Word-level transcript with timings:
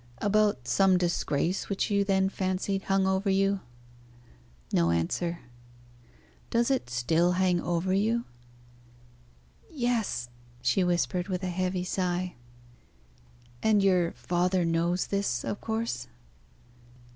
"About 0.17 0.67
some 0.67 0.97
disgrace 0.97 1.69
which 1.69 1.91
you 1.91 2.03
then 2.03 2.27
fancied 2.27 2.85
hung 2.85 3.05
over 3.05 3.29
you?" 3.29 3.59
No 4.73 4.89
answer. 4.89 5.41
"Does 6.49 6.71
it 6.71 6.89
still 6.89 7.33
hang 7.33 7.61
over 7.61 7.93
you?" 7.93 8.25
"Yes!" 9.69 10.29
she 10.63 10.83
whispered, 10.83 11.27
with 11.27 11.43
a 11.43 11.51
heavy 11.51 11.83
sigh. 11.83 12.33
"And 13.61 13.83
your 13.83 14.13
father 14.13 14.65
knows 14.65 15.05
this, 15.05 15.43
of 15.43 15.61
course?" 15.61 16.07